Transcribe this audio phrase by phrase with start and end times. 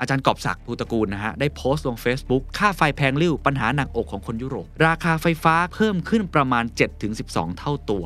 [0.00, 6.64] อาจารย์กอบศักดิ์ภูตะกูลนะฮะได้โพสต์ลง Facebook ค่าไฟแพงริ้วปัญหาหนักอกของคนยุโรป ราคาไฟฟ้าเพิ่มขึ้นประมาณ
[7.10, 8.04] 7-12 เท่าตัว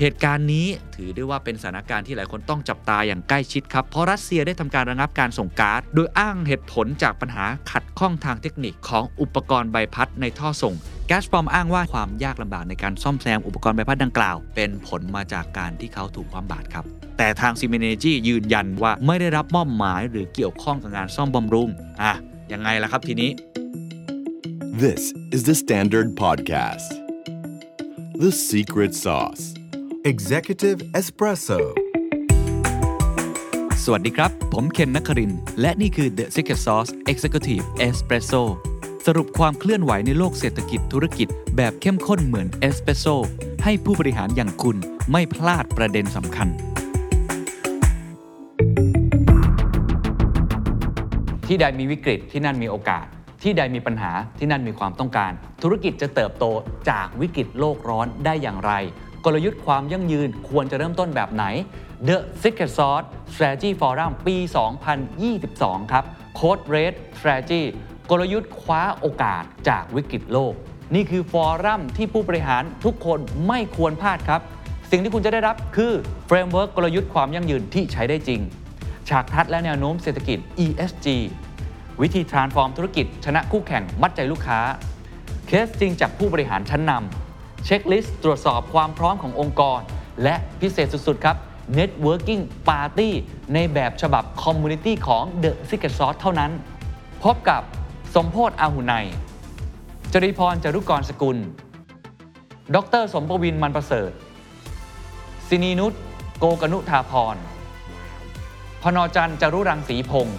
[0.00, 10.74] เหตุการณ์นี้ถือได้ว่าเป็นสถานการณ์ที่หลายคนต้องจับตาอย่างใกล้ชิดครับ เพราะรัสเซียได้ทำการระงับการส่งก๊าซโดยอ้างเหตุผลจากปัญหาขัดข้องทางเทคนิคของอุปกรณ์ใบพัดในท่อส่ง
[11.08, 16.84] แก๊สปอมอ้างว่าความยากลำบากในการซ่อมแซมอุปกรณ์ใบพัดดังกล่าว เป็นผลมาจากการที่เขาถูกความบาดครับ
[17.18, 21.68] แต่ทางซีเมเนจียืนยันว่าไม่ได้รับมอบหมายหรือเกี่ยวข้องกับงานซ่อมบำรุง
[22.02, 22.12] อะ
[22.52, 23.30] ยังไงล่ะครับทีนี้
[24.84, 25.02] This
[25.34, 26.90] is the Standard Podcast.
[28.24, 29.59] The Secret Sauce.
[30.08, 31.58] Executive Espresso
[33.84, 38.42] สวัสดีครับ ผมเคนนักครินทร์และนี่คือ The Secret Sauce Executive Espresso
[39.06, 43.06] สรุปความเคลื่อนไหวในโลกเศรษฐกิจธุรกิจแบบเข้มข้นเหมือนเอสเปรสโซ
[43.64, 44.76] ให้ผู้บริหารอย่างคุณ
[45.12, 46.48] ไม่พลาดประเด็นสำคัญ
[51.46, 53.06] ที่ใดมีวิกฤตที่นั่นมีโอกาส
[53.42, 56.44] ที่ใดมีปัญหาที่นั่นมีความต้องการ ธุรกิจจะเติบโต
[56.90, 58.72] จากวิกฤตโลกร้อนได้อย่างไร
[59.24, 61.44] กลยุทธ์ความยั่งยืนควรจะเริ่มต้นแบบไหน
[62.08, 64.36] The Secret Sauce Strategy Forum ปี
[65.14, 66.04] 2022 ครับ
[66.38, 67.62] Code Red Strategy
[68.10, 70.54] กลยุทธ์คว้าโอกาสจากวิกฤตโลก
[70.94, 73.18] นี่คือ forum ที่ผู้บริหารทุกคน
[73.48, 74.40] ไม่ควรพลาดครับ
[74.90, 75.92] สิ่งที่คุณจะได้รับคือ
[76.26, 78.40] framework กลยุทธ์ความยั่งยืนที่ใช้ได้จริง
[79.08, 81.06] ฉากทัศน์และแนวโน้มเศรษฐกิจ ESG
[82.02, 84.60] วิธี transform ธุรกิจชนะคู่แข่งมัดใจลูกค้า
[85.46, 87.29] เคสจริงจากผู้บริหารชั้นนำ
[87.64, 89.80] checklist ตรวจสอบความพร้อมขององค์กร
[90.22, 91.36] และพิเศษสุด ๆ ครับ
[91.78, 93.10] Networking Party
[93.54, 96.50] ในแบบฉบับ Community ของ The Secret Sauce เท่านั้น
[97.24, 97.62] พบกับ
[98.14, 98.92] สมโพศอาหุไน
[100.12, 101.38] จริพรจรุกรสกุล
[102.74, 104.10] ดรสมปวินมันประเสริฐ
[105.48, 105.92] สินีนุช
[106.38, 107.36] โกกนุธาพร
[108.82, 110.38] พนจันจรุรังสีพงศ์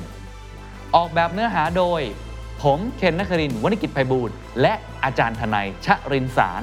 [0.96, 2.02] ออกแบบเนื้อหาโดย
[2.62, 4.74] ผมเคนนักครินทร์วณิกิจไพบูลย์และ
[5.04, 6.62] อาจารย์ทนายชะรินสาร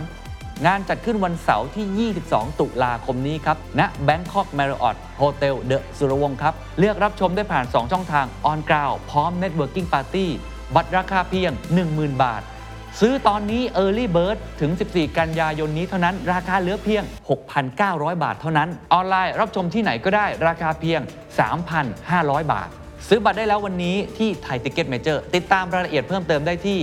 [0.66, 9.88] งานจัดขึ้นวันเสาร์ที่ 22 ตุลาคมนี้ครับณ Bangkok Marriott Hotel The สุรวงศ์ครับ เลือกรับชมได้ผ่าน 2 ช่องทาง On Ground พร้อม Networking
[9.92, 10.26] Party
[10.74, 11.50] บัตรราคาเพียง
[11.86, 12.42] 10,000 บาท
[13.00, 17.02] ซื้อตอนนี้ Early Bird ถึง 14 กันยายนนี้เท่านั้น ราคาเหลือเพียง
[17.62, 21.00] 6,900 บาทเท่านั้น ออนไลน์รับชมที่ไหนก็ได้ราคาเพียง
[21.76, 22.68] 3,500 บาท
[23.08, 26.78] ซื้อบัตรได้แล้ววันนี้ที่ไทยติ c ก e t เมเจอร์ติดตามรายละเอียดเพิ่มเติมได้ที่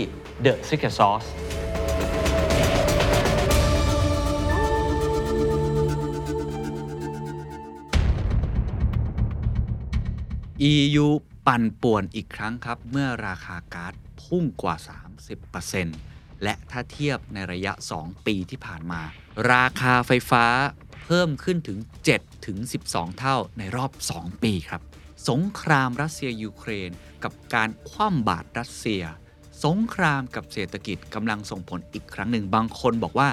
[0.46, 1.28] The Secret Sauce
[10.64, 11.08] EU
[11.48, 14.76] ปั่นป่วนอีกครั้งครับ เมื่อราคาก๊าซพุ่งกว่า
[15.60, 19.02] 30%และถ้าเทียบในระยะ 2 ปีที่ผ่านมา
[19.54, 20.46] ราคาไฟฟ้า
[21.06, 21.80] เพิ่มขึ้นถึง
[22.12, 22.58] 7 ถึง
[22.88, 24.82] 12 เท่าในรอบ 2 ปีครับ
[25.30, 26.92] สงครามรัสเซียยูเครน
[27.24, 29.04] กับการคว่ำบาตรรัสเซีย
[29.66, 33.30] สงครามกับเศรษฐกิจกำลังส่งผลอีกครั้งหนึ่งบางคนบอกว่า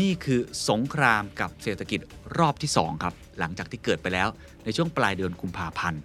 [0.00, 2.00] นี่คือสงครามกับเศรษฐกิจ
[2.38, 4.28] รอบที่ 2 ครับ หลังจากที่เกิดไปแล้ว
[4.64, 6.02] ในช่วงปลายเดือนกุมภาพันธ์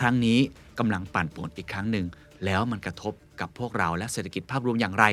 [0.00, 0.38] ครั้งนี้
[0.78, 2.06] กำลังปั่นป่วนอีกครั้งหนึ่ง
[2.44, 5.04] แล้วมันกระทบกับพวกเราและเศรษฐกิจภาพรวมอย่างไร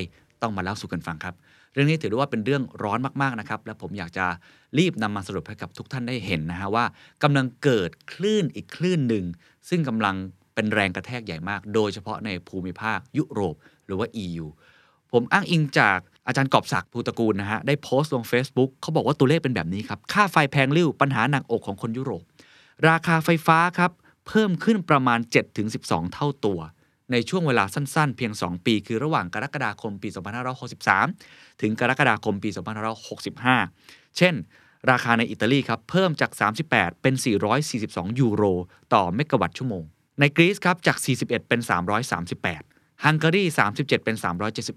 [0.42, 1.34] ต้องมาเล่าสู่กันฟังครับ
[1.72, 4.26] เรื่องนี้ถือได้ว่าเป็นเรื่องร้อนมากๆนะครับ และผมอยากจะ
[4.78, 6.84] รีบนำมาสรุปให้กับทุกท่านได้เห็นนะฮะว่า
[7.22, 9.24] กำลังเกิดคลื่นอีกคลื่นหนึ่ง
[9.68, 10.14] ซึ่งกำลัง
[10.54, 13.54] เป็นแรงกระแทกใหญ่มาก โดยเฉพาะในภูมิภาคยุโรป
[13.86, 14.46] หรือว่า EU
[15.12, 22.22] ผมอ้างอิงจากอาจารย์กอบศักดิ์ภูตะกูลนะฮะได้โพสต์ลง Facebook เขาบอกว่าตัวเลขเป็นแบบนี้ครับ ค่าไฟแพงริ้วปัญหาหนักอกของคนยุโรป
[22.88, 23.90] ราคาไฟฟ้าครับ
[24.26, 25.20] เพิ่มขึ้นประมาณ
[25.66, 26.60] 7-12 เท่าตัว
[27.12, 30.08] ในช่วงเวลาสั้นๆ เพียง 2 ปี คือระหว่างกรกฎาคมปี
[30.84, 32.50] 2563 ถึงกรกฎาคมปี
[33.34, 34.34] 2565 เช่น
[34.90, 36.30] ราคาในอิตาลีครับเพิ่มจาก
[36.66, 37.14] 38 เป็น
[37.66, 38.42] 442 ยูโร
[38.94, 39.84] ต่อเมกะวัตต์ชั่วโมง
[40.20, 41.60] ในกรีซครับจาก 41 เป็น
[42.32, 43.44] 338 ฮังการี
[43.74, 44.16] 37 เป็น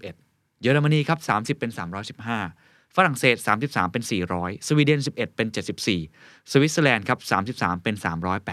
[0.62, 1.70] เยอรมนีครับ 30 เป็น
[2.32, 4.02] 315ฝรั่งเศส 33 เป็น
[4.34, 5.48] 400 สวีเดน 11 เป็น
[5.98, 7.18] 74 สวิตเซอร์แลนด์ครับ
[7.52, 7.94] 33 เป็น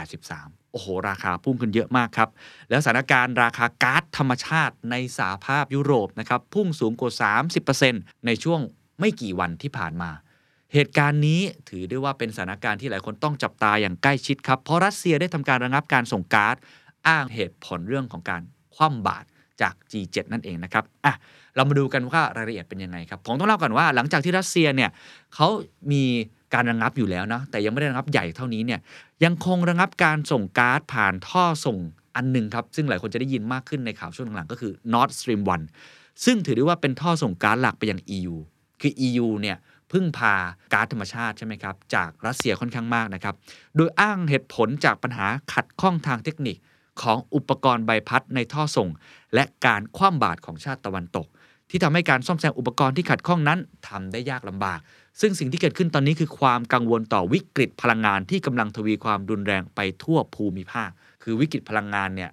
[0.07, 2.29] 383 อ้โห ราคาพุ่งขึ้นเยอะมากครับ
[2.69, 7.11] แล้วสถานการณ์ราคาก๊าซธรรมชาติในสหภาพยุโรปนะครับพุ่งสูงกว่า
[7.69, 8.59] 30%ในช่วง
[8.99, 10.11] ไม่กี่วันที่ผ่านมา
[10.73, 16.55] เหตุการณ์นี้ถือได้ว่าเป็นสถานการณ์ที่หลายคนต้องจับตาอย่างใกล้ชิดครับ เพราะรัสเซียได้ทำการระงับการส่งก๊าซ
[17.07, 18.41] อ้างเหตุผลเรื่องของการ
[18.75, 19.27] คว่ำบาตร
[19.61, 21.13] จาก G7 นั่นเองนะครับ อะ
[21.55, 24.89] เรามาดูกันว่ารายละเอียดเป็นยังไงครับ ผมต้องเล่าก่อนว่าหลังจากที่รัสเซียเนี่ย
[25.35, 25.47] เขา
[25.91, 26.03] มี
[26.53, 28.79] การระงับอยู่แล้วนะแต่ยังไม่ได้ระงับใหญ่เท่านี้เนี่ย
[29.23, 31.77] ยังคงระงับการส่งก๊าซผ่านท่อส่ง
[32.15, 35.41] อันหนึ่งครับ ซึ่งหลายคนจะได้ยินมากขึ้นในข่าวช่วงหลังๆก็คือ Nord Stream
[35.83, 38.35] 1 ซึ่งถือได้ว่าเป็นท่อส่งก๊าซหลักไปยัง EU
[38.81, 39.57] คือ EU เนี่ย
[39.91, 40.33] พึ่งพา
[40.73, 43.35] ก๊าซธรรมชาติใช่ไหมครับ จากรัสเซียค่อนข้างมากนะครับ
[43.75, 46.57] โดยอ้างเหตุผลจากปัญหาขัดข้องทางเทคนิค
[47.01, 48.89] ของอุปกรณ์ใบพัดในท่อส่ง
[49.33, 51.27] และการคว่ำบาตรของชาติตะวันตก
[51.69, 54.79] ที่ทำให้การซ่อมแซมอุปกรณ์ที่ขัดข้องนั้นทำได้ยากลำบาก
[55.21, 60.89] ซึ่งสิ่งที่เกิดขึ้นตอนนี้คือความกังวลต่อวิกฤตพลังงานที่กำลังทวีความรุนแรงไปทั่วภูมิภาค
[61.23, 62.31] คือวิกฤตพลังงานเนี่ย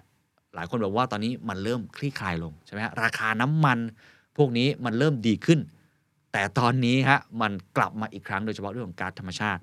[0.54, 3.78] หลายคนบอกว่าตอนนี้มันเริ่มคลี่คลายลงใช่ไหมฮะราคาน้ำมัน
[4.36, 5.60] พวกนี้มันเริ่มดีขึ้น
[6.32, 9.60] แต่ตอนนี้ฮะมันกลับมาอีกครั้งโดยเฉพาะเรื่องของก๊าซธรรมชาติ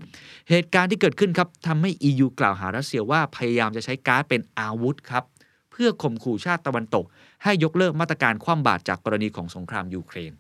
[0.50, 5.24] เหตุการณ์ที่เกิดขึ้นครับทำให้ EU กล่าวหารัสเซียว่าพยายามจะใช้ก๊าซเป็นอาวุธครับ
[5.72, 7.06] เพื่อข่มขู่ชาติตะวันตก
[7.44, 10.34] ให้ยกเลิกมาตรการคว่ำบาตรจากกรณีของสงครามยูเครน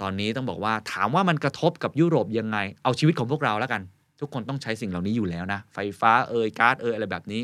[0.00, 3.82] ตอนนี้ต้องบอกว่าถามว่ามันกระทบกับยุโรปยังไง เอาชีวิตของพวกเราแล้วกัน
[4.20, 7.42] ทุกคนต้องใช้สิ่งเหล่านี้อยู่แล้วนะ ไฟฟ้าเอ่ยก๊าซเอ่ยอะไรแบบนี้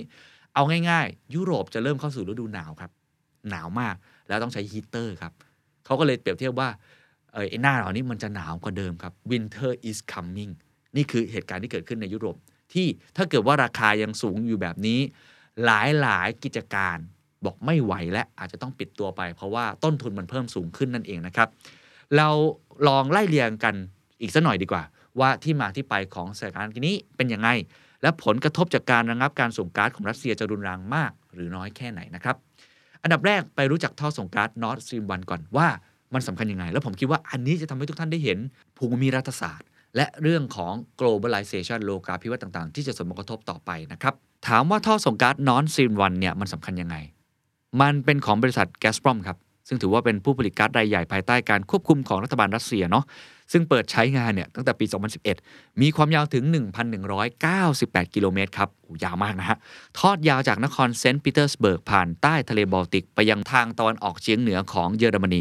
[0.54, 2.90] เอาง่าย ๆ ยุโรปจะเริ่มเข้าสู่ฤดูหนาวครับ
[3.50, 3.94] หนาวมาก
[4.28, 5.32] แล้วต้องใช้ฮีเตอร์ครับ
[5.84, 6.68] เขาก็เลยเปรียบเทียบว่า
[7.32, 10.52] เออไอ้หน้าหนาวนี้มันจะหนาวกว่าเดิมครับ winter is coming
[10.96, 12.36] นี่คือเหตุการณ์ที่เกิดขึ้นในยุโรป
[12.72, 15.00] ที่ถ้าเกิดว่าราคายังสูงอยู่แบบนี้
[15.64, 16.96] หลายหลายๆกิจการ
[17.44, 21.48] บอกไม่ไหวและอาจจะต้องปิดตัวไป เพราะว่าต้นทุนมันเพิ่มสูงขึ้นนั่นเองนะครับ
[22.16, 22.28] เรา
[22.88, 23.74] ลองไล่เรียงกัน
[24.20, 24.82] อีกสักหน่อยดีกว่า
[25.20, 27.48] ว่าที่มาที่ไปของสถานการณ์นี้เป็นยังไง
[28.02, 32.36] และผลกระทบจากการระงับการส่งก๊าซของรัสเซียจะรุนแรงมาก หรือน้อยแค่ไหนนะครับ
[33.02, 35.68] อันดับแรกไปรู้จักท่อส่งก๊าซ Nord Stream 1ก่อนว่า
[36.14, 38.38] มันสำคัญยังไง แล้วผมคิดว่าอันนี้จะทำให้ทุกท่านได้เห็น
[38.76, 44.14] ภูมิรัฐศาสตร์ และเรื่องของ globalization โลกาภิวัตน์ต่างๆ ที่จะส่งผลกระทบต่อไปนะครับ
[44.48, 46.96] ถามว่าท่อส่งก๊าซ Nord Stream 1เนี่ยมันสำคัญยังไง
[47.80, 49.36] มันเป็นของบริษัท Gazprom ครับ
[49.68, 53.04] ซึ่งถือว่าเป็นผู้ผลิตก๊าซรายใหญ่ภายใต้การควบคุมของรัฐบาลรัสเซียเนาะ
[53.52, 54.86] ซึ่งเปิดใช้งานเนี่ยตั้งแต่ปี
[55.32, 56.44] 2011 มีความยาวถึง
[57.28, 59.56] 1,198 กิโลเมตรครับอ้ยาวมากนะฮะ
[59.98, 65.40] ทอดยาวจากนครเซนต์ปีเตอร์สเบิร์กผ่านใต้ทะเลบอลติก ไปยังทางตะวันออกเฉียงเหนือของเยอรมนี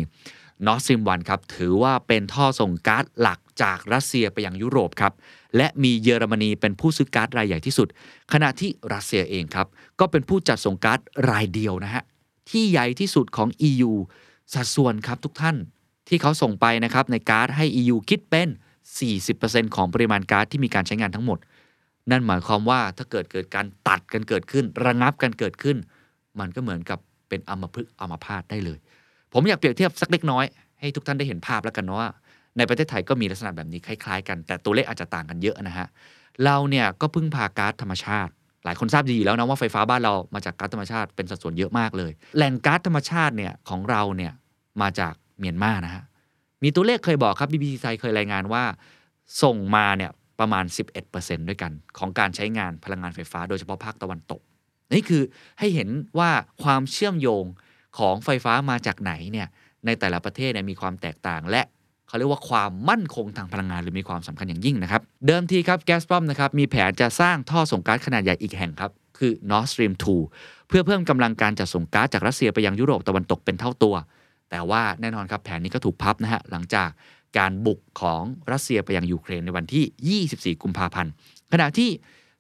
[0.66, 5.14] Nord Stream One ครับ ถือว่าเป็นท่อส่งก๊าซหลักจากรัสเซียไปยังยุโรปครับ
[5.58, 7.88] และมีเยอรมนีเป็นผู้ซื้อก๊าซรายใหญ่ที่สุด
[8.34, 9.68] ขณะที่รัสเซียเองครับ
[10.00, 12.04] ก็เป็นผู้จัดส่งก๊าซรายเดียวนะฮะ
[12.52, 13.92] ที่ใหญ่ที่สุดของ EU
[14.54, 15.58] สัดส่วนครับทุกท่าน
[16.08, 18.50] ที่เขาส่งไปนะครับในก๊าซให้ EU คิดเป็น
[19.12, 21.38] 40%ของปริมาณก๊าซที่มีการใช้งานทั้งหมด
[22.12, 25.78] นั่นหมายความว่าถ้าเกิดเกิดการตัดกันเกิดขึ้น ระงับกันเกิดขึ้น
[26.40, 27.00] มันก็เหมือนกับ
[27.30, 28.80] เป็นอัมพฤกษ์อัมพาตได้เลย
[29.34, 30.46] ผมอยากเปรียบเทียบสักเล็กน้อย
[30.80, 32.10] ให้ทุกท่านได้เห็นภาพแล้วกันเนาะว่า
[32.58, 35.88] ในประเทศไทยก็มีลักษณะแบบนี้คล้ายๆ กัน แต่ตัวเลขอาจจะต่างกันเยอะนะฮะ
[36.44, 38.32] เราเนี่ยก็พึ่งพาก๊าซธรรมชาติ
[38.66, 44.34] หลายคนทราบดีอยู่แล้วนะว่าไฟฟ้าบ้านเรามาจากก๊าซธรรมชาติเป็นสัดส่วนเยอะมากเลย แหล่งก๊าซธรรมชาติเนี่ยของเราเนี่ย
[44.82, 46.04] มาจากเมียนมานะฮะ
[46.64, 48.64] มีตัวเลขเคยบอกครับ BBC ไทยเคยรายงานว่า
[49.44, 50.66] ส่งมาเนี่ยประมาณ
[51.08, 54.42] 11%ด้วยกันของการใช้งานพลังงานไฟฟ้าโดยเฉพาะภาคตะวันตก
[54.94, 55.24] นี่คือ
[55.60, 56.32] ให้เห็นว่า
[56.64, 57.46] ความเชื่อมโยง
[57.98, 59.48] ของไฟฟ้ามาจากไหนเนี่ย
[59.86, 61.62] ในแต่ละประเทศเนี่ยมีความแตกต่างและ
[62.12, 69.94] เขาเรียกว่าความมั่นคงทางพลังงานหรือมีความสำคัญอย่างยิ่งนะครับ เดิมทีครับแก๊สปอมนะครับมีแผนจะสร้างท่อส่งก๊าซขนาดใหญ่อีกแห่งครับคือ Nord Stream
[70.28, 73.96] 2 เพื่อเพิ่มกำลังการจัดส่งก๊าซจากรัสเซียไปยังยุโรปตะวันตกเป็นเท่าตัว
[74.50, 76.90] แต่ว่าแน่นอนครับแผนนี้ก็ถูกพับนะฮะหลังจาก
[77.38, 78.22] การบุกของ
[78.52, 81.12] รัสเซียไปยังยูเครนในวันที่ 24 กุมภาพันธ์
[81.52, 81.90] ขณะที่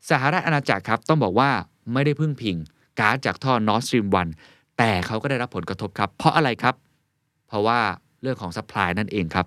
[0.09, 1.50] สหรัฐอาณาจักรครับต้องบอกว่า
[1.94, 2.56] ไม่ได้พึ่งพิง
[3.00, 4.07] ก๊าซจากท่อ Nord Stream
[4.44, 6.75] 1 แต่เขาก็ได้รับผลกระทบครับ เพราะอะไรครับ
[7.47, 7.79] เพราะว่า
[8.21, 9.45] เรื่องของ supply นั่นเองครับ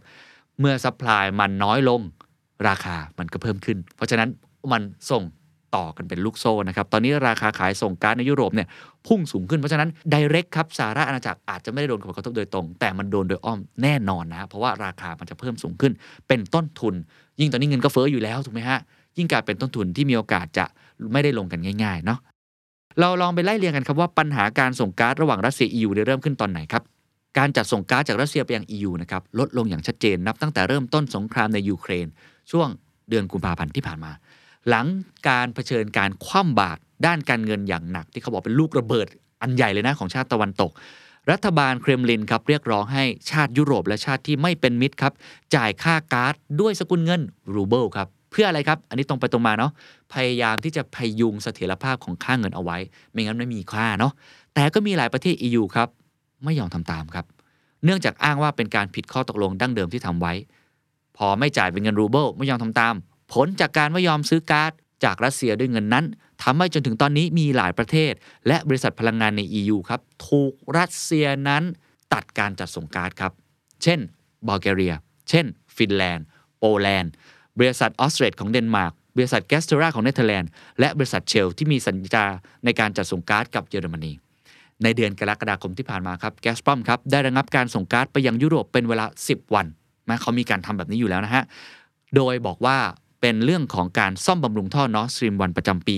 [0.60, 2.00] เมื่อ supply มันน้อยลง
[2.68, 4.28] ราคามันก็เพิ่มขึ้น เพราะฉะนั้น
[4.72, 5.22] มันส่ง
[5.76, 8.68] ต่อกันเป็นลูกโซ่นะครับ ตอนนี้ราคาขายส่งก๊าซในยุโรปเนี่ย
[9.06, 15.92] พุ่งสูงขึ้น เพราะฉะนั้น direct ครับสหราชอาณาจักรอาจจะไม่ได้โดนผลกระทบโดยตรง แต่มันโดนโดยอ้อมแน่นอนนะ เพราะว่าราคามันจะเพิ่มสูงขึ้น
[16.28, 16.94] เป็นต้นทุน
[17.40, 18.78] ยิ่งตอนนี้เงินก็เฟ้ออยู่แล้วถูกไหมฮะ
[19.16, 20.64] ยิ่งกลายเป็นต้นทุนที่มีโอกาสจะ
[21.12, 22.18] ไม่ได้ลงกันง่ายๆเนาะ
[23.00, 26.82] เราลองไปไล่เรียงกันครับว่าปัญหาการส่งก๊าซระหว่างรัสเซีย EU ได้เริ่มขึ้นตอนไหนครับ
[27.38, 32.06] การจัดส่งก๊าซจากรัสเซียไปยัง EU นะครับลดลงอย่างชัดเจนนับตั้งแต่เริ่มต้นสงครามในยูเครน
[32.50, 32.68] ช่วง
[33.08, 34.12] เดือนกุมภาพันธ์ที่ผ่านมา
[34.68, 34.86] หลัง
[35.28, 39.06] การเผชิญการคว่ำบาตรด้านการเงินอย่างหนัก ที่เขาบอกเป็นลูกระเบิด
[39.42, 40.70] อันใหญ่เลยนะของชาติตะวันตก
[41.30, 45.12] รัฐบาลเครมลินครับเรียกร้องให้ชาติยุโรปและชาติที่ไม่เป็นมิตรครับ
[45.54, 47.22] จ่ายค่าก๊าซด้วยสกุลเงิน
[47.54, 49.72] รูเบิลครับเพื่ออะไรครับ อันนี้ตรงไปตรงมาเนาะ
[50.12, 52.78] พยายามที่จะพยุงเสถียรภาพของค่าเงินเอาไว้
[53.12, 54.12] ไม่งั้นไม่มีค่าเนาะ
[54.54, 55.88] แต่ก็มีหลายประเทศ EU ครับ
[56.44, 57.26] ไม่ยอมทำตามครับ
[57.84, 60.32] เนื่องจากอ้างว่าเป็นการผิดข้อตกลงดั้งเดิมที่ทำไว้
[61.16, 62.94] พอไม่จ่ายเป็นเงินรูเบิลไม่ยอมทำตาม
[63.32, 64.70] ผลจากการไม่ยอมซื้อก๊าซ
[65.04, 66.04] จากรัสเซียด้วยเงินนั้น
[66.42, 68.12] ทำให้จนถึงตอนนี้มีหลายประเทศ
[68.46, 71.62] และบริษัทพลังงานใน EU ครับถูกรัสเซียนั้น
[72.12, 73.32] ตัดการจัดส่งก๊าซครับ
[73.82, 73.98] เช่น
[74.46, 74.94] บัลแกเรีย
[75.28, 75.46] เช่น
[75.76, 76.26] ฟินแลนด์
[76.58, 77.12] โปแลนด์
[77.58, 82.24] บริษัทออสเตรดของเดนมาร์ก บริษัท GasTerra ของเนเธอร์แลนด์ และบริษัทเชลที่มีสัญญา
[82.64, 84.12] ในการจัดส่งก๊าซกับเยอรมนี
[84.82, 89.66] ในเดือนกรกฎาคมที่ผ่านมาครับแกสปอมครับได้ระงับการส่งก๊าซไปยังยุโรปเป็นเวลา 10 วัน
[90.08, 91.44] นะเขามีการทำแบบนี้อยู่แล้วนะฮะ
[92.16, 92.76] โดยบอกว่า
[93.20, 95.96] เป็นเรื่องของการซ่อมบำรุงท่อนอสตรีมวันประจำปี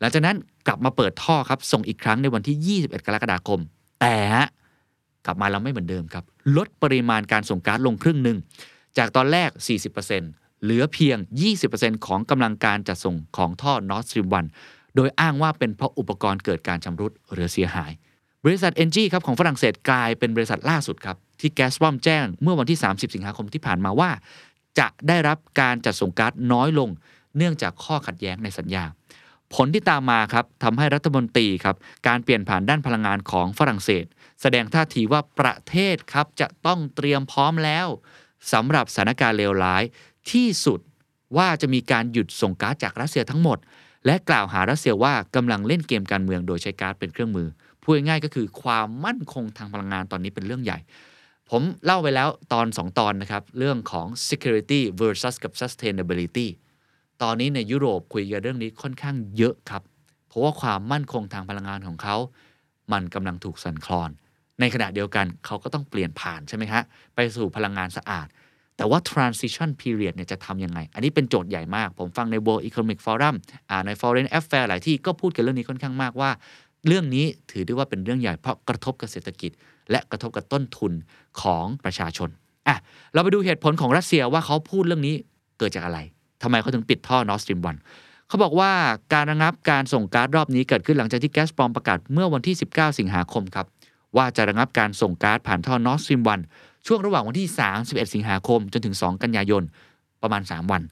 [0.00, 0.36] หลังจากนั้น
[0.66, 3.60] กลับมาเปิดท่อครับส่งอีกครั้งในวันที่ 21 กรกฎาคม
[4.00, 4.16] แต่
[5.26, 6.24] กลับมาแล้วไม่เหมือนเดิมครับ
[6.56, 8.38] ลดปริมาณการส่งก๊าซลงครึ่งหนึ่ง
[8.98, 9.50] จากตอนแรก
[10.06, 11.16] 40%เหลือเพียง
[11.62, 17.92] 20%ของกำลังการจัดส่งของท่อ Nord Stream 1 โดยอ้างว่าเป็นเพราะอุปกรณ์เกิดการชำรุดหรือเสียหาย
[18.44, 24.10] บริษัท NG ครับของฝรั่งเศสกลายเป็นบริษัทล่าสุดครับที่แก๊สบอมแจ้งเมื่อวันที่ 30 สิงหาคมที่ผ่านมาว่า
[24.78, 26.88] จะได้รับการจัดส่งก๊าซน้อยลง
[27.36, 28.84] เนื่องจากข้อขัดแย้งในสัญญา
[29.54, 31.76] ผลที่ตามมาครับทำให้รัฐมนตรีครับ
[32.06, 34.04] การเปลี่ยนผ่านด้านพลังงานของฝรั่งเศส
[34.40, 37.86] แสดงท่าทีว่าประเทศครับจะต้องเตรียมพร้อมแล้ว
[38.52, 39.82] สำหรับสถานการณ์เลวร้าย
[40.32, 40.80] ที่สุด
[41.36, 43.58] ว่าจะมีการหยุดส่งก๊าซจากรัสเซียทั้งหมด
[44.06, 47.48] และกล่าวหารัสเซียว่ากำลังเล่นเกมการเมืองโดยใช้ก๊าซเป็นเครื่องมือ
[47.82, 50.78] พูดง่ายก็คือความมั่นคงทางพลังงานตอนนี้เป็นเรื่องใหญ่
[51.50, 56.46] ผมเล่าไปแล้วตอน 2 ตอนนะครับ เรื่องของ security versus กับ sustainability
[57.22, 59.82] ตอนนี้ในยุโรปคุยกันเรื่องนี้ค่อนข้างเยอะครับ
[60.28, 62.16] เพราะว่าความมั่นคงทางพลังงานของเขา
[62.92, 64.10] มันกำลังถูกสั่นคลอน
[64.60, 66.82] ในขณะเดียวกันเขาก็ต้องเปลี่ยนผ่านใช่ไหมฮะ
[67.14, 68.26] ไปสู่พลังงานสะอาด
[68.78, 73.34] แต่ว่า transition period เนี่ยจะทำยังไง อันนี้เป็นโจทย์ใหญ่มาก ผมฟังใน World Economic Forum
[73.86, 76.30] ใน Foreign Affairs หลายที่ก็พูดกันเรื่องนี้ค่อนข้างมากว่า
[76.86, 79.50] เรื่องนี้ถือได้ว่าเป็นเรื่องใหญ่เพราะกระทบกับเศรษฐกิจ
[79.90, 80.92] และกระทบกับต้นทุน
[81.40, 82.28] ของประชาชน
[82.68, 82.76] อะ
[83.12, 85.14] เราไปดูเหตุผลของรัสเซียว่าเขาพูดเรื่องนี้
[85.58, 85.98] เกิดจากอะไร
[86.42, 87.60] ทำไมเขาถึงปิดท่อ Nord Stream
[87.94, 88.72] 1เขาบอกว่า
[89.12, 93.66] การระงับการส่งก๊าซรอบนี้เกิดขึ้นหลังจากที่แก๊สปอมประกาศเมื่อวันที่ 19 สิงหาคมครับ
[94.16, 97.48] ว่าจะระงับการส่งก๊าซผ่านท่อ Nord Stream 1 ช่วงระหว่างวันที่
[97.80, 99.62] 31 สิงหาคมจนถึง 2 กันยายน
[100.22, 100.82] ประมาณ 3 วัน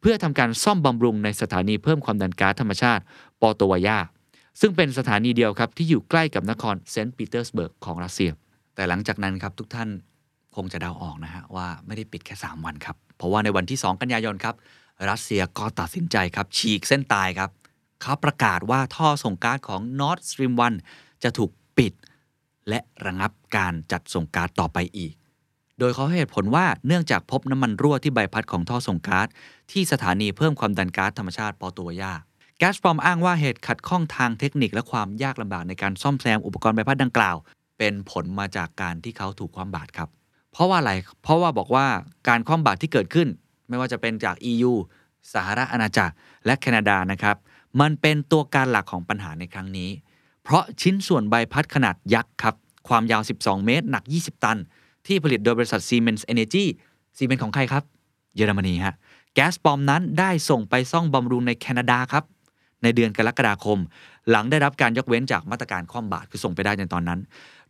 [0.00, 3.02] เพื่อทำการซ่อมบำรุงในสถานีเพิ่มความดันก๊าซธรรมชาติ
[3.40, 3.98] ปอโตวายา
[4.60, 8.30] ซึ่งเป็นสถานีเดียวครับที่อยู่ใกล้กับนครเซนต์ปีเตอร์สเบิร์กของรัสเซีย
[8.74, 9.88] แต่หลังจากนั้นครับทุกท่าน
[10.56, 14.54] คงจะเดาออกนะฮะว่าไม่ได้ปิดแค่ 3 วันครับ เพราะว่าในวันที่ 2 กันยายนครับ
[15.10, 17.50] รัสเซียก็ตัดสินใจครับฉีกเส้นตายครับ
[18.02, 20.52] เขาประกาศว่าท่อส่งก๊าซของ Nord Stream
[20.88, 21.92] 1 จะถูกปิด
[22.68, 25.12] และระงับการจัดส่งก๊าซต่อไปอีก
[25.78, 29.26] โดยเขาให้เหตุผลว่าเนื่องจากพบน้ำมันรั่วที่ใบพัดของท่อส่งก๊าซ
[29.70, 32.12] ที่สถานีเพิ่มความดันก๊าซธรรมชาติปอตัวยา
[32.58, 37.36] แก๊สปอมอ้างว่าเหตุขัดข้องทางเทคนิคและความยากลำบากในการซ่อมแซมอุปกรณ์ใบพัดดังกล่าว
[37.78, 40.08] เป็นผลมาจากการที่เขาถูกความบาดครับ
[40.52, 41.86] เพราะว่าอะไร เพราะว่าบอกว่า
[42.28, 43.28] การคว่ำบาตรที่เกิดขึ้น
[43.68, 44.72] ไม่ว่าจะเป็นจาก EU
[45.34, 46.14] สหรัฐอาณาจักร
[46.46, 47.36] และแคนาดานะครับ
[47.80, 49.90] มันเป็นตัวการหลักของปัญหาในครั้งนี้
[50.42, 52.54] เพราะชิ้นส่วนใบพัดขนาดยักษ์ครับ
[52.88, 54.58] ความยาว 12 เมตร หนัก 20 ตัน
[55.06, 56.64] ที่ผลิตโดยบริษัท Siemens Energy
[57.16, 57.84] Siemens ของใครครับ
[58.36, 58.94] เยอรมนีฮะ
[59.34, 62.24] แก๊สปลอมนั้นได้ส่งไปซ่องบำรุงในแคนาดาครับ
[62.82, 63.78] ในเดือนกรกฎาคม
[64.30, 67.20] หลังได้รับการยกเว้นจากมาตรการคว่ำบาตรคือส่งไปได้ในตอนนั้น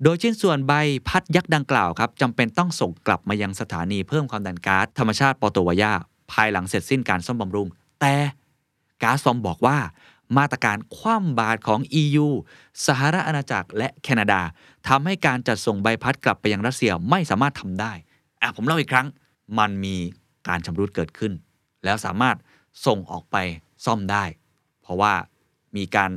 [0.02, 0.72] โดยชิ้นส่วนใบ
[1.08, 5.92] พัดยักษ์ดังกล่าวครับจำเป็นต้องส่งกลับมายังสถานีเพิ่มความดันก๊าซธรรมชาติปอโตวายา
[6.32, 7.68] ภายหลังเสร็จสิ้นการซ่อมบำรุง
[8.00, 8.14] แต่
[9.02, 9.76] ก๊าซฟอมบอกว่า
[10.38, 12.26] มาตรการคว่ำบาตรของ EU
[12.86, 14.40] สหรัฐอาณาจักรและแคนาดา
[14.88, 17.92] ทำให้การจัดส่งใบพัดกลับไปยังรัสเซียไม่สามารถทำได้
[18.40, 19.06] อะผมเล่าอีกครั้ง
[19.58, 19.96] มันมี
[20.48, 21.32] การชำรุดเกิดขึ้น
[21.84, 22.36] แล้วสามารถ
[22.86, 23.36] ส่งออกไป
[23.84, 24.24] ซ่อมได้
[24.82, 25.12] เพราะว่า
[25.76, 26.10] มีการ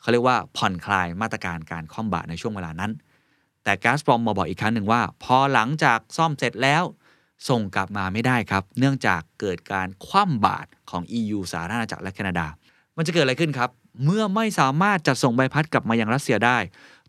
[0.00, 2.92] เขาเรียกว่าผ่อนคลายมาตรการการคว่ำบาตรในช่วงเวลานั้น
[3.64, 6.82] แต่ก๊าซปลอมมาบอกอีกครั้งหนึ่งว่า พอหลังจากซ่อมเสร็จแล้ว
[7.48, 12.46] ส่งกลับมาไม่ได้ครับ เนื่องจากเกิดการคว่ำบาตรของ EU สหรัฐอาณาจักรและแคนาดา
[12.96, 13.70] มันจะเกิดอะไรขึ้นครับ
[14.04, 16.58] เมื่อไม่สามารถจัดส่งใบพัดกลับมายังรัสเซียได้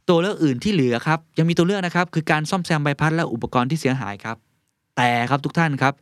[0.10, 4.38] ตัวเลือกอื่นที่เหลือครับ ยังมีตัวเลือกนะครับ คือการซ่อมแซมใบพัดและอุปกรณ์ที่เสียหายครับ
[4.98, 5.94] แต่ครับทุกท่านครับ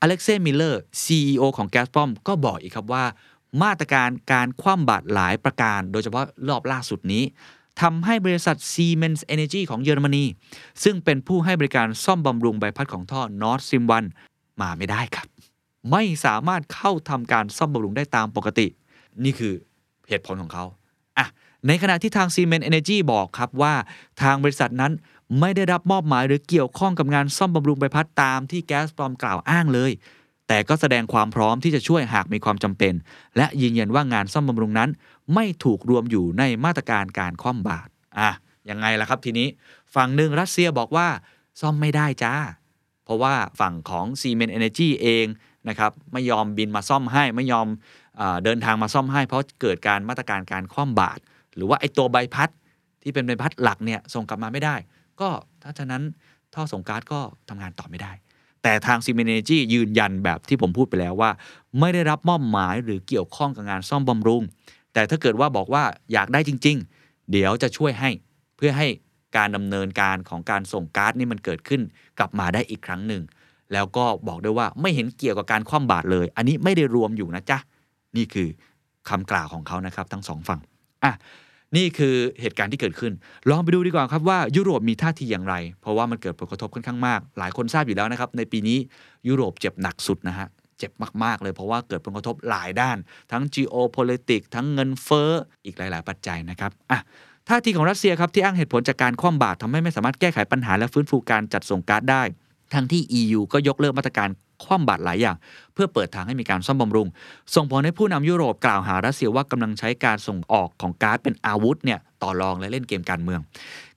[0.00, 3.04] อเล็กเซ่มิลเลอร์ CEO ของแก๊สปอมก็บอกอีกครับว่า
[3.62, 7.24] มาตรการการคว่ำบาตรหลายประการ โดยเฉพาะรอบล่าสุดนี้
[7.80, 10.24] ทำให้บริษัท Siemens Energy ของเยอรมนี
[10.84, 13.84] ซึ่งเป็นผู้ให้บริการซ่อมบำรุงใบพัดของท่อ Nord Stream
[14.22, 15.26] 1มาไม่ได้ครับ
[15.90, 18.66] ไม่สามารถเข้าทำการซ่อมบำรุงได้ตามปกติ
[19.24, 19.54] นี่คือ
[20.08, 20.64] เหตุผลของเขา
[21.18, 21.26] อะ
[21.66, 23.74] ในขณะที่ทาง Siemens Energy บอกครับว่า
[24.22, 24.92] ทางบริษัทนั้น
[25.40, 29.92] ไม่ได้รับมอบหมายหรือเกี่ยวข้องกับงานซ่อมบำรุงใบพัดตามที่แก๊สปลอมกล่าวอ้างเลย
[30.48, 32.94] แต่ก็แสดงความพร้อมที่จะช่วยหากมีความจำเป็น
[33.36, 34.90] และยืนยันว่างานซ่อมบำรุงนั้น
[35.34, 38.30] ไม่ถูกรวมอยู่ในมาตรการการคว่ำบาตรอะ
[38.70, 39.48] ยังไงล่ะครับทีนี้
[39.94, 41.08] ฝั่งหนึ่งรัสเซียบอกว่า
[41.60, 42.34] ซ่อมไม่ได้จ้า
[43.04, 45.26] เพราะว่าฝั่งของ Siemens Energy เอง
[45.68, 47.66] นะครับไม่ยอมบินมาซ่อมให้ไม่ยอม
[48.44, 51.20] เดินทางมาซ่อมให้ เพราะเกิดการมาตรการการคว่ำบาตร
[51.54, 52.50] หรือว่าไอ้ตัวใบพัด
[53.02, 54.76] ที่เป็นใบพัดหลักเนี่ยส่งกลับมาไม่ได้
[55.20, 55.28] ก็
[55.62, 56.02] ถ้าฉะนั้น
[56.54, 58.12] ท่อส่งก๊าซก็ทำงานต่อไม่ได้
[58.62, 61.30] แต่ทาง s i m e n e n e r g y ยืนยันแบบที่ผมพูดไปแล้วว่า
[61.80, 64.42] ไม่ได้รับมอบหมายหรือเกี่ยวข้องกับงานซ่อมบำรุง
[64.92, 68.10] แต่ถ้าเกิดว่าบอกว่าอยากได้จริง ๆ เดี๋ยวจะช่วยให้
[68.56, 68.86] เพื่อให้
[69.36, 71.80] การดำเนินการของการส่งก๊าซนี่มันเกิดขึ้น
[72.18, 73.22] กลับมาได้อีกครั้งหนึ่ง
[73.72, 77.58] แล้วก็บอกด้วยว่าไม่เห็นเกี่ยวกับการคว่ำบาตรเลย อันนี้ไม่ได้รวมอยู่นะจ๊ะ
[78.16, 78.48] นี่คือ
[79.08, 80.60] คำกล่าวของเขานะครับทั้งสองฝั่ง
[81.04, 81.14] อะ
[81.76, 83.12] นี่คือเหตุการณ์ที่เกิดขึ้น
[83.50, 88.78] ลองไปดูดีกว่าครับว่ายุโรปมีท่าทีอย่างไร เพราะว่ามันเกิดผลกระทบค่อนข้างมาก หลายคนทราบอยู่แล้วนะครับ ในปีนี้
[89.28, 90.48] ยุโรปเจ็บหนักสุดนะฮะ
[90.78, 90.92] เจ็บ
[91.24, 92.96] มาก ๆ เลยเพราะว่าเกิดผลกระทบหลายด้าน
[93.32, 95.30] ทั้ง geopolitics ทั้งเงินเฟ้อ
[95.64, 97.00] อีกหลาย ๆ ปัจจัยนะครับอะ
[97.48, 102.22] ท่าทีของรัสเซียครับที่อ้างเหตุผลจากการคว่ำบาตรทำให้ไม่สามารถแก้ไขปัญหาและฟื้นฟูการจัดส่งก๊าซได้
[102.74, 104.28] ทั้งที่ EU ก็ยกเลิกมาตรการ
[104.64, 105.36] คว่ำบาตรหลายอย่าง
[105.74, 107.08] เพื่อเปิดทางให้มีการซ่อมบำรุง
[107.54, 113.40] ส่งผลให้ผู้นำยุโรปกล่าวหารัสเซียว่ากำลังใช้การส่งออกของก๊าซเป็นอาวุธเนี่ยต่อรองและเล่นเกมการเมือง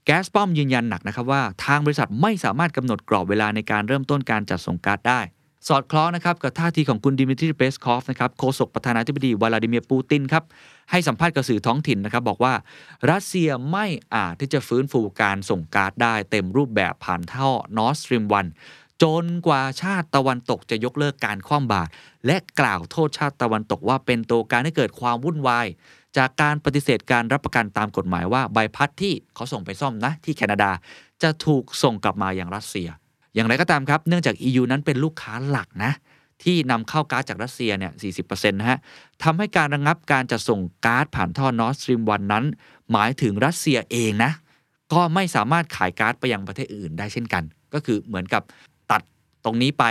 [0.05, 5.21] Gazprom ยืนยันหนักนะครับว่าทางบริษัทไม่สามารถกำหนดกรอบเวลาในการเริ่มต้นการจัดส่งก๊าซได้
[5.69, 10.43] สอดคล้องนะครับกับท่าทีของคุณดิมิทรีเปสคอฟนะครับโฆษกประธานาธิบดีวลาดิเมียร์ปูตินครับ
[10.91, 12.53] ให้สัมภาษณ์กับสื่อท้องถิ่นนะครับบอกว่า
[13.11, 18.45] รัสเซียไม่อาจที่จะฟื้นฟูการส่งก๊าซได้เต็มรูปแบบผ่านท่อ Nord Stream One
[19.03, 21.91] จนกว่าชาติตะวันตกจะยกเลิกการคว่ำบาตร
[22.25, 25.67] และกล่าวโทษชาติตะวันตกว่าเป็นตัวการให้เกิดความวุ่นวาย
[26.17, 30.71] จากการปฏิเสธการรับประกันตามกฎหมายว่าใบพัดที่เขาส่งไปซ่อมนะที่แคนาดา
[31.23, 32.87] จะถูกส่งกลับมาอย่างรัสเซีย
[33.33, 35.91] อย่างไรก็ตามครับ เนื่องจาก EU นั้นเป็นลูกค้าหลักนะ
[36.43, 37.91] ที่นำเข้าก๊าซจากรัสเซียเนี่ย
[38.23, 38.79] 40%นะฮะ
[39.23, 42.45] ทำให้การระงงับการจะส่งก๊าซผ่านท่อนอสตรีมวันนั้น
[42.91, 44.31] หมายถึงรัสเซียเองนะ
[44.93, 48.43] ก็ไม่สามารถขายก๊าซไปยังประเทศอื่นได้เช่นกัน ก็คือเหมือนกับ
[49.45, 49.83] ตรงนี้ไป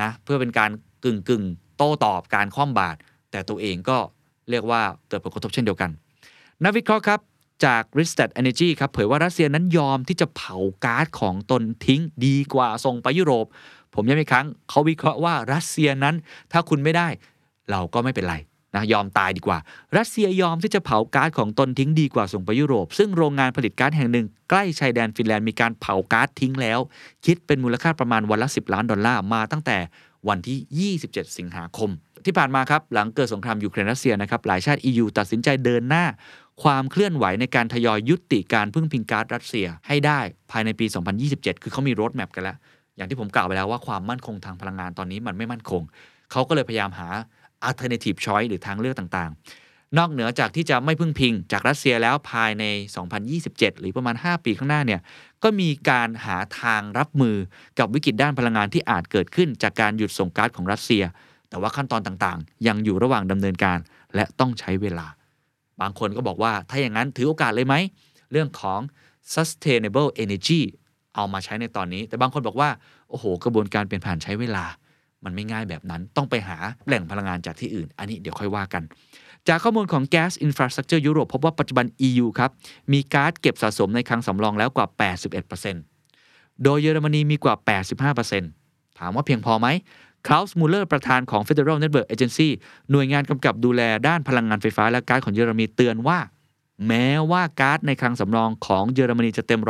[0.00, 0.70] นะเพื่อเป็นการ
[1.04, 1.44] กึ่งกึ่ง
[1.76, 2.98] โต้ตอบการคว่ำบาตร
[3.30, 3.98] แต่ตัวเองก็
[4.50, 5.90] เรียกว่าเกิดผลกระทบเช่นเดียวกัน
[6.64, 7.20] นักวิเคราะห์ครับ
[7.64, 13.46] จาก r i s t a t Energy ครับเผยว่ารัสเซียนั้นยอมที่จะเผาก๊าซของตนทิ้งดีกว่าส่งไปยุโรป
[13.94, 16.14] ผมย้ำอีกครั้งเขาวิเคราะห์ว่ารัสเซียนั้น
[16.52, 17.08] ถ้าคุณไม่ได้
[17.70, 18.36] เราก็ไม่เป็นไร
[18.76, 19.58] นะยอมตายดีกว่า
[19.96, 26.78] รัสเซียยอมที่จะเผาก๊าซของตนทิ้งดีกว่าส่งไปยุโรป ซึ่งโรงงานผลิตก๊าซแห่งหนึ่ง ใกล้ชายแดนฟินแลนด์มีการเผาก๊าซทิ้งแล้ว
[27.26, 29.78] คิดเป็นมูลค่าประมาณวันละ 10 ล้านดอลลาร์มาตั้งแต่
[30.28, 31.90] วันที่ 27 สิงหาคม
[32.24, 36.04] ที่ผ่านมาครับหลังเกิดสงครามยูเครนรัสเซียนะครับหลายชาติ EU ตัดสินใจเดินหน้า
[36.62, 40.86] ความเคลื่อนไหวในการทยอยยุติการพึ่งพิงก๊าซรัสเซียให้ได้ภายในปี
[41.24, 42.56] 2027 คือเขามี roadmap กันแล้ว
[42.96, 45.82] อย่างที่ผมกล่าวไปแล้วว่าความมั่นคงทางพลังงานตอนนี้มันไม่มั่นคง
[46.32, 47.08] เขาก็เลยพยายามหา
[47.68, 52.64] alternative choice หรือทางเลือกต่างๆ นอกเหนือจากที่จะไม่พึ่งพิงจากรัสเซียแล้วภายใน
[53.22, 55.00] 2027 หรือประมาณ 5 ปีข้างหน้าเนี่ย
[55.42, 57.36] ก็มีการหาทางรับมือ
[57.78, 61.04] กับวิกฤตด้านพลังงานที่อาจเกิดขึ้น จากการหยุดส่งก๊าซของรัสเซีย
[61.48, 63.78] แต่ว่าขั้นตอนต่างๆ ยังอยู่ระหว่างดำเนินการ
[64.14, 65.06] และต้องใช้เวลา
[65.80, 67.74] บางคนก็บอกว่าถ้าอย่างนั้นถือโอกาสเลยไหม
[68.32, 68.80] เรื่องของ
[69.34, 70.60] sustainable energy
[71.14, 72.70] เอามาใช้ในตอนนี้ แต่บางคนบอกว่า
[73.10, 74.64] โอ้โห กระบวนการเปลี่ยนผ่านใช้เวลา
[75.26, 78.82] มันไม่ง่ายแบบนั้น ต้องไปหาแหล่งพลังงานจากที่อื่น อันนี้เดี๋ยวค่อยว่ากัน
[79.48, 82.50] จากข้อมูลของ Gas Infrastructure Europe พบว่าปัจจุบัน EU ครับ
[82.92, 84.86] มีก๊าซเก็บสะสมในคลังสำรองแล้วกว่า
[85.74, 87.54] 81%โดยเยอรมนีมีกว่า
[88.26, 89.68] 85%ถามว่าเพียงพอไหม
[90.26, 92.48] คลาสมูลเลอร์ประธานของ Federal Network Agency
[92.90, 96.18] หน่วยงานกำกับดูแลด้านพลังงานไฟฟ้าและก๊าซของเยอรมนีเตือนว่า
[96.86, 99.60] แม้ว่าก๊าซในคลังสำรองของเยอรมนีจะเต็ม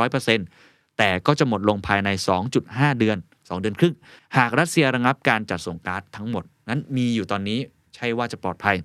[0.44, 2.08] 100%แต่ก็จะหมดลงภายใน
[2.54, 3.16] 2.5 เดือน
[3.48, 3.94] 2 เดือนครึ่ง
[4.36, 7.58] หากรัสเซียระงับการจัดส่งก๊าซทั้งหมด นั้นมีอยู่ตอนนี้
[7.94, 8.76] ใช่ว่าจะปลอดภัย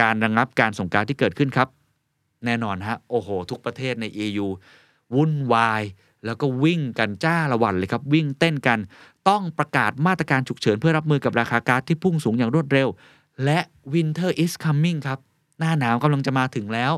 [0.00, 1.68] การระงับการส่งก๊าซที่เกิดขึ้นครับ
[2.44, 4.46] แน่นอนฮะ โอ้โห ทุกประเทศใน EU
[5.14, 5.82] วุ่นวาย
[6.26, 8.78] แล้วก็วิ่งกันจ้าละวันเลยครับ วิ่งเต้นกัน
[9.28, 12.88] ต้องประกาศมาตรการฉุกเฉินเพื่อรับมือกับราคาก๊าซที่พุ่งสูงอย่างรวดเร็ว
[13.44, 13.58] และ
[13.94, 15.18] winter is coming ครับ
[15.58, 16.92] หน้าหนาวกำลังจะมาถึงแล้ว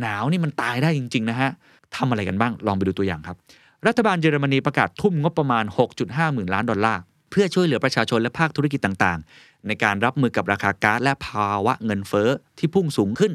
[0.00, 1.50] หนาวนี่มันตายได้จริง ๆ นะฮะ
[1.96, 3.36] ทำอะไรกันบ้างลองไปดูตัวอย่างครับ
[3.86, 5.64] รัฐบาลเยอรมนีประกาศทุ่มงบประมาณ
[5.98, 13.32] 6.5 หมื่นล้านดอลลาร์ เพื่อช่วยเหลือประชาชนและภาคธุรกิจต่างๆ ในการรับมือกับราคาก๊าซและภาวะเงินเฟ้อที่พุ่งสูงขึ้น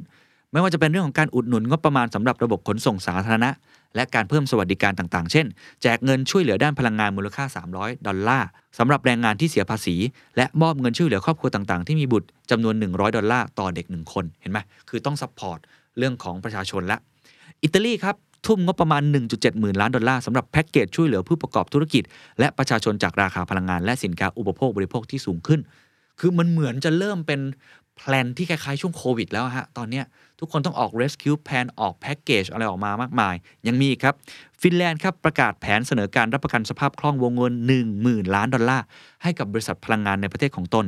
[0.51, 3.49] ไม่ว่าจะเป็นเรื่องของการอุดหนุนงบประมาณสำหรับระบบขนส่งสาธารณะ
[3.95, 5.45] และการเพิ่มสวัสดิการต่างๆ เช่น
[5.82, 9.95] แจกเงินช่วยเหลือด้านพลังงานมูลค่า 300 ดอลลาร์สำหรับแรงงานที่เสียภาษี
[10.38, 15.60] และมอบเงินช่วยเหลือครอบครัวต่างๆ ที่มีบุตรจำนวน 100 ดอลลาร์ต่อเด็ก1คน เห็นไหมคือต้อง support
[15.97, 16.97] เรื่องของประชาชนละ
[17.63, 19.01] อิตาลีครับ ทุ่มงบประมาณ
[19.32, 22.03] 1.7 หมื่นล้านดอลลาร์สำหรับแพ็กเกจช่วยเหลือผู้ประกอบธุรกิจ
[22.39, 25.60] และประชาชนจากราคาพลังงานและสินค้าอุปโภคบริโภคที่สูงขึ้น
[26.19, 27.41] คือมันเหมือนจะเริ่มเป็น
[27.97, 30.01] plan ที่คล้ายๆ ช่วงโควิดแล้วฮะ ตอนนี้
[30.39, 33.36] ทุกคนต้องออก rescue plan ออกแพ็กเกจอะไรออกมามากมาย
[33.67, 34.13] ยังมีครับ
[34.62, 37.53] ฟินแลนด์ครับประกาศแผนเสนอการรับประกันสภาพคล่องวงเงิน
[37.93, 38.86] 10,000 ล้านดอลลาร์
[39.23, 40.86] ให้กับบริษัทพลังงานในประเทศของตน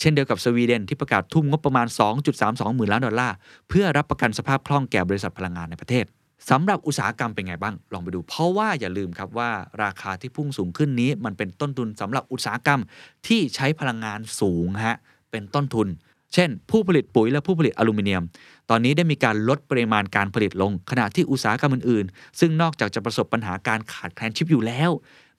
[0.00, 1.86] เช่นเดียวกับสวีเดนที่ประกาศทุ่มงบประมาณ
[2.32, 3.34] 2.32 หมื่นล้านดอลลาร์
[3.68, 6.04] เพื่อรับประกันสภาพคล่องแก่บริษัทพลังงานในประเทศ
[6.50, 9.50] สำหรับอุตสาหกรรมเป็นไงบ้าง ลองไปดู เพราะว่าอย่าลืมครับว่า
[9.84, 12.80] ราคาที่พุ่งสูงขึ้นนี้ มันเป็นต้นทุนสำหรับอุตสาหกรรม
[13.26, 14.96] ที่ใช้พลังงานสูงฮะ
[15.30, 15.88] เป็นต้นทุน
[16.34, 18.22] เช่น ผู้ผลิตปุ๋ยและผู้ผลิตอลูมิเนียม
[18.70, 24.90] ตอนนี้ได้มีการลดปริมาณการผลิตลง ขณะที่อุตสาหกรรมอื่นๆ ซึ่งนอกจากจะประสบปัญหาการขาดแคลนชิปอยู่แล้ว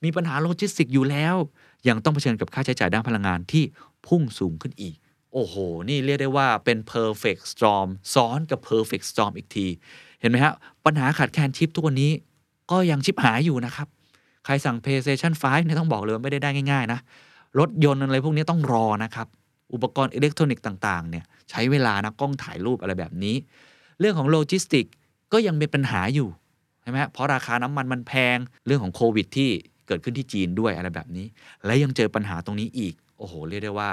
[0.03, 1.35] มีปัญหาโลจิสติกส์อยู่แล้ว
[1.87, 3.63] ยังต้องเผชิญกับค่าใช้จ่ายด้านพลังงานที่
[4.07, 4.95] พุ่งสูงขึ้นอีก
[5.33, 5.55] โอ้โห
[5.89, 9.67] นี่เรียกได้ว่าเป็น perfect storm ซ้อนกับ perfect storm อีกที
[10.21, 10.53] เห็นไหมฮะ
[10.85, 12.11] ปัญหาขาดแคลนชิปทุกวันนี้
[12.71, 13.87] ก็ยังชิปหายอยู่นะครับ
[14.45, 16.99] ใครสั่ง PlayStation 5เนี่ยต้องบอกเลยไม่ได้ได้ง่ายๆนะ
[17.59, 19.27] รถยนต์อะไรพวกนี้ต้องรอนะครับ
[19.73, 23.35] อุปกรณ์อิเล็กทรอนิกส์ต่างๆเนี่ยใช้เวลานะกล้องถ่ายรูปอะไรแบบนี้
[23.99, 24.85] เรื่องของโลจิสติก
[25.33, 26.27] ก็ยังมีปัญหาอยู่
[26.81, 29.49] ใช่ไหมเพราะราคาน้ำมันมันแพงเรื่องของโควิดที่
[29.87, 31.25] เกิดขึ้นที่จีนด้วยอะไรแบบนี้
[31.65, 33.89] และยังเจอปัญหาตรงนี้อีก โอ้โห เรียกได้ว่า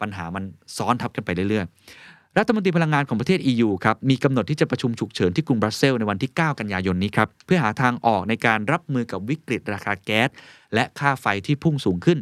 [0.00, 0.44] ปัญหามัน
[0.76, 10.28] ซ้อนทับกันไปเรื่อยๆ รัฐมนตรีพลังงานของประเทศ EU ครับมีกำหนดที่จะประชุมฉุกเฉินที่กรุงบรัสเซลส์ในวันที่ 9 กันยายนนี้ครับเพื่อหาทางออกในการรับมือกับวิกฤตราคาแก๊ส
[10.74, 12.18] และค่าไฟที่พุ่งสูงขึ้น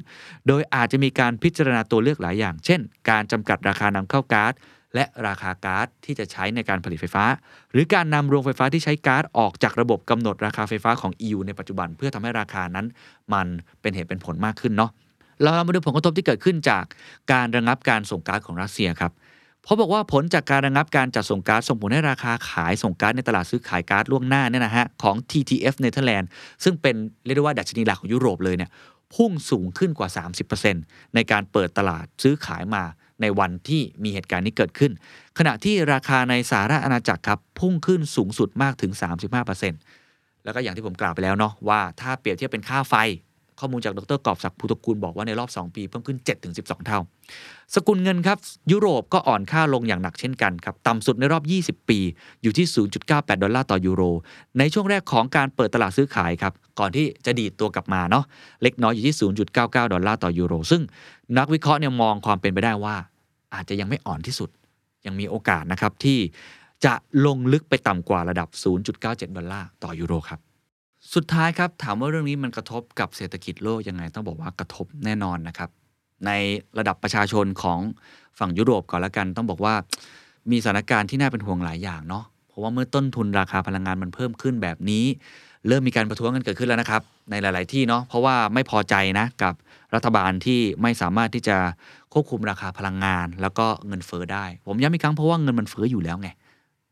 [0.49, 4.53] โดยอาจจะมีการพิจารณาตัวเลือกหลายอย่าง เช่น การจำกัดราคานำเข้าก๊าซ
[4.95, 7.25] และราคาก๊าซที่จะใช้ในการผลิตไฟฟ้า
[7.73, 12.87] หรือการนำโรงไฟฟ้าที่ใช้ก๊าซออกจากระบบกำหนดราคาไฟฟ้าของ EU ในปัจจุบัน เพื่อทำให้ราคานั้น
[13.33, 13.47] มัน
[13.81, 14.91] เป็นเหตุเป็นผลมากขึ้นเนาะ
[15.43, 16.85] เรามาดูผลกระทบที่เกิดขึ้นจาก
[17.33, 19.13] การระงับการส่งก๊าซของรัสเซียครับ
[19.69, 26.29] เพราะบอกว่าผลจากการระงับการจัดส่งก๊าซส่งผลให้ราคาขายส่งก๊าซในตลาดซื้อขายก๊าซล่วงหน้าเนี่ยนะฮะของ TTF เนเธอร์แลนด์
[26.65, 28.71] ซึ่งเป็นเรียกได้ว่าดัชนีหลักของยุโรปเลยเนี่ย
[29.15, 30.09] พุ่งสูงขึ้นกว่า
[30.63, 32.83] 30%ในการเปิดตลาดซื้อขายมา
[33.21, 34.93] ในวันที่มีเหตุการณ์นี้เกิดขึ้น
[35.39, 38.93] ขณะที่ราคาในสหรัฐอาณาจักรครับพุ่งขึ้นสูงสุดมากถึง
[39.69, 42.95] 35%แล้วก็อย่างที่ผมกล่าวไปแล้วเนาะว่าถ้าเปรียบเทียบเป็นค่าไฟ
[43.61, 46.19] ข้อมูลจากดรกอบศักดิ์ภูตระกูลบอกว่าในรอบ 2 ปีเพิ่มขึ้น
[46.53, 47.01] 7-12 เท่า
[47.75, 48.39] สกุลเงินครับ
[48.73, 51.99] ยุโรปก็อ่อนค่าลงอย่างหนักเช่นกันครับต่ำสุดในรอบ 20 ปี
[52.43, 52.67] อยู่ที่
[53.05, 54.03] 0.98 ดอลลาร์ต่อยูโร
[54.59, 58.25] ในช่วงแรกของการเปิดตลาดซื้อขายครับก่อนที่จะดีดตัวกลับมาเนาะ
[58.63, 59.17] เล็กน้อยอยู่ที่
[59.55, 60.83] 0.99 ดอลลาร์ต่อยูโร ซึ่ง
[61.39, 62.97] นักวิเคราะห์เนี่ยมองความเป็นไปได้ว่า
[63.55, 64.49] อาจจะยังไม่อ่อนที่สุด
[65.07, 66.19] ยังมีโอกาสนะครับที่
[66.85, 66.95] จะ
[67.27, 68.49] ลงลึกไปต่ำกว่าระดับ
[68.93, 70.41] 0.97 ดอลลาร์ต่อยูโรครับ
[71.15, 75.71] สุดท้ายครับถามว่าเรื่องนี้มันกระทบกับเศรษฐกิจโลกยังไงต้องบอกว่ากระทบแน่นอนนะครับ
[76.27, 76.31] ใน
[76.79, 77.79] ระดับประชาชนของ
[78.39, 79.75] ฝั่งยุโรปก่อนละกัน ต้องบอกว่า
[80.51, 85.05] มีสถานการณ์ที่น่าเป็นห่วงหลายอย่างเนาะเพราะว่าเมื่อต้นทุนราคาพลังงานมันเพิ่มขึ้นแบบนี้
[85.69, 89.55] เริ่มมีการประท้วงกันเกิดขึ้นแล้วนะครับ ในหลาย ๆ ที่เนาะเพราะว่าไม่พอใจนะกับ
[89.95, 91.57] รัฐบาลที่ไม่สามารถที่จะ
[92.13, 96.29] ควบคุมราคาพลังงาน แล้วก็เงินเฟ้อได้ ผมย้ำอีกครั้งเพราะว่าเงินมันเฟ้ออยู่แล้วไง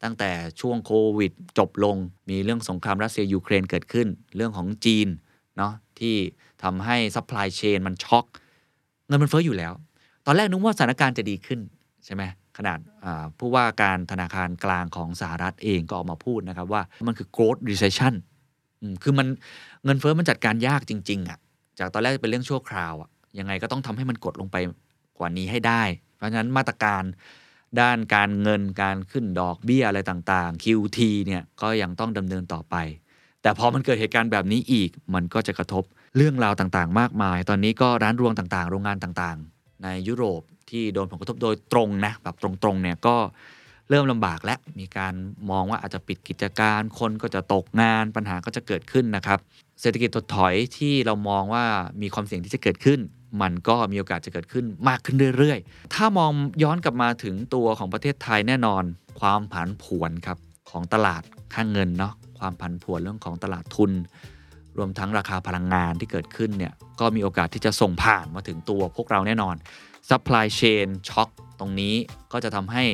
[0.06, 1.96] ตั้งแต่ช่วงโควิด จบลง
[2.30, 5.08] มีเรื่องสงครามรัสเซียยูเครนเกิดขึ้น เรื่องของจีน
[5.56, 6.16] เนาะที่
[6.62, 8.24] ทำให้ supply chain มันช็อก
[9.08, 9.72] เงินมันเฟ้ออยู่แล้ว
[10.26, 11.60] ตอนแรกนึกว่าสถานการณ์จะดีขึ้น
[12.04, 12.22] ใช่ไหม
[12.56, 12.78] ขนาด
[13.38, 18.14] ผู้ว่าการธนาคารกลางของสหรัฐเองก็ออกมาพูดนะครับว่ามันคือ growth recession
[19.02, 19.26] คือมัน
[19.84, 21.38] เงินเฟ้อมันจัดการยากจริง ๆอะ่ะ
[21.78, 24.56] จากตอนแรกเป็นเรื่องชั่วคราวอะ่ะยังไงก็ต้องทำให้มันกดลงไป
[25.18, 25.82] กว่านี้ให้ได้
[26.16, 27.02] เพราะฉะนั้นมาตรการ
[27.80, 32.76] ด้านการเงินการขึ้นดอกเบี้ยอะไรต่างๆ QT เนี่ยก็ยังต้องดำเนินต่อไป
[33.42, 35.84] แต่พอมันเกิดเหตุการณ์แบบนี้อีก มันก็จะกระทบ
[36.16, 43.16] เรื่องราวต่างๆ มากมาย ตอนนี้ก็ร้านรวงต่างๆ โรงงานต่างๆ ในยุโรปที่โดนผลกระทบโดยตรงนะแบบตรงๆเนี่ยก็
[43.90, 45.14] เริ่มลำบากและมีการ
[45.50, 49.38] มองว่าอาจจะปิดกิจการคนก็จะตกงานปัญหาก็จะเกิดขึ้นนะครับ
[49.80, 51.64] เศรษฐกิจถดถอยที่เรามองว่า
[52.02, 53.00] มีความเสี่ยงที่จะเกิดขึ้น
[53.42, 58.82] มันก็มีโอกาสจะเกิดขึ้นมากขึ้นเรื่อยๆ ถ้ามองย้อนกลับมาถึงตัวของประเทศไทยแน่นอน
[59.20, 60.38] ความผันผวนครับ
[60.70, 61.22] ของตลาด
[61.54, 63.92] ค่างเงินเนาะความผันผวนเรื่องของตลาดทุน
[64.78, 69.54] รวมทั้งราคาพลังงานที่เกิดขึ้นเนี่ยก็มีโอกาสที่จะส่งผ่านมาถึงตัวพวกเราแน่นอน
[70.08, 71.28] supply chain ช็อค
[71.60, 71.94] ตรงนี้
[72.32, 72.84] ก็จะทำให้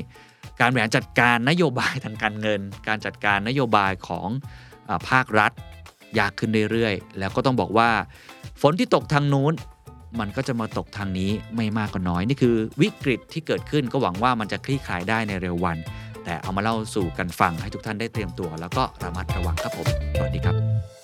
[0.61, 4.29] การบริหารจัดการนโยบายทางการเงิน การจัดการนโยบายของ
[4.89, 5.53] อภาครัฐ
[6.19, 7.91] ยากขึ้นเรื่อยๆ แล้วก็ต้องบอกว่า
[8.61, 9.53] ฝนที่ตกทางนู้น
[10.21, 15.79] มันก็จะมาตกทางนี้ไม่มากก็น้อย นี่คือวิกฤตที่เกิดขึ้นก็หวังว่ามันจะคลี่คลายได้ในเร็ววัน
[16.25, 21.02] แต่เอามาเล่าสู่กันฟังให้ทุกท่านได้เตรียมตัว แล้วก็ระมัดระวังครับผมสวัสดีครับ